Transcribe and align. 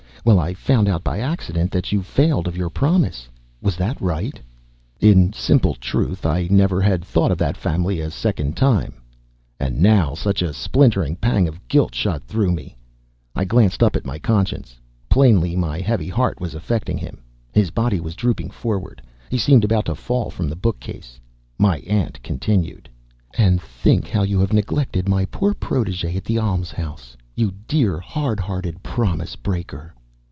Well, 0.23 0.37
I 0.39 0.53
found 0.53 0.87
out 0.87 1.03
by 1.03 1.17
accident 1.19 1.71
that 1.71 1.91
you 1.91 2.03
failed 2.03 2.47
of 2.47 2.55
your 2.55 2.69
promise. 2.69 3.27
Was 3.59 3.75
that 3.77 3.99
right?" 3.99 4.39
In 4.99 5.33
simple 5.33 5.73
truth, 5.73 6.27
I 6.27 6.47
never 6.51 6.79
had 6.79 7.03
thought 7.03 7.31
of 7.31 7.39
that 7.39 7.57
family 7.57 7.99
a 7.99 8.11
second 8.11 8.55
time! 8.55 9.01
And 9.59 9.79
now 9.81 10.13
such 10.13 10.43
a 10.43 10.53
splintering 10.53 11.15
pang 11.15 11.47
of 11.47 11.67
guilt 11.67 11.95
shot 11.95 12.21
through 12.21 12.51
me! 12.51 12.77
I 13.35 13.45
glanced 13.45 13.81
up 13.81 13.95
at 13.95 14.05
my 14.05 14.19
Conscience. 14.19 14.77
Plainly, 15.09 15.55
my 15.55 15.79
heavy 15.79 16.07
heart 16.07 16.39
was 16.39 16.53
affecting 16.53 16.99
him. 16.99 17.23
His 17.51 17.71
body 17.71 17.99
was 17.99 18.13
drooping 18.13 18.51
forward; 18.51 19.01
he 19.31 19.39
seemed 19.39 19.63
about 19.65 19.85
to 19.85 19.95
fall 19.95 20.29
from 20.29 20.47
the 20.49 20.55
bookcase. 20.55 21.19
My 21.57 21.79
aunt 21.79 22.21
continued: 22.21 22.87
"And 23.39 23.59
think 23.59 24.07
how 24.07 24.21
you 24.21 24.39
have 24.39 24.53
neglected 24.53 25.09
my 25.09 25.25
poor 25.25 25.55
protege 25.55 26.15
at 26.15 26.25
the 26.25 26.37
almshouse, 26.37 27.17
you 27.35 27.55
dear, 27.67 27.97
hard 27.99 28.39
hearted 28.39 28.83
promise 28.83 29.35
breaker!" 29.35 29.95